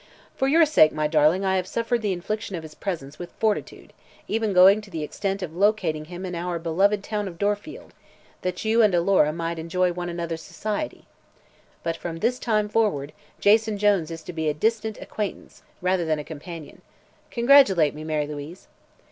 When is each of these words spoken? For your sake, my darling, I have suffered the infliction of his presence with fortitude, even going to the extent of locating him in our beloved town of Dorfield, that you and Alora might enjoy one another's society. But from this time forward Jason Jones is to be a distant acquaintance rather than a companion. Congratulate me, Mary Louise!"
For 0.35 0.47
your 0.47 0.65
sake, 0.65 0.91
my 0.91 1.05
darling, 1.05 1.45
I 1.45 1.57
have 1.57 1.67
suffered 1.67 2.01
the 2.01 2.11
infliction 2.11 2.55
of 2.55 2.63
his 2.63 2.73
presence 2.73 3.19
with 3.19 3.29
fortitude, 3.33 3.93
even 4.27 4.51
going 4.51 4.81
to 4.81 4.89
the 4.89 5.03
extent 5.03 5.43
of 5.43 5.55
locating 5.55 6.05
him 6.05 6.25
in 6.25 6.33
our 6.33 6.57
beloved 6.57 7.03
town 7.03 7.27
of 7.27 7.37
Dorfield, 7.37 7.91
that 8.41 8.65
you 8.65 8.81
and 8.81 8.95
Alora 8.95 9.31
might 9.31 9.59
enjoy 9.59 9.93
one 9.93 10.09
another's 10.09 10.41
society. 10.41 11.05
But 11.83 11.95
from 11.97 12.17
this 12.17 12.39
time 12.39 12.67
forward 12.67 13.13
Jason 13.39 13.77
Jones 13.77 14.09
is 14.09 14.23
to 14.23 14.33
be 14.33 14.49
a 14.49 14.55
distant 14.55 14.99
acquaintance 14.99 15.61
rather 15.83 16.03
than 16.03 16.17
a 16.17 16.23
companion. 16.23 16.81
Congratulate 17.29 17.93
me, 17.93 18.03
Mary 18.03 18.25
Louise!" 18.25 18.67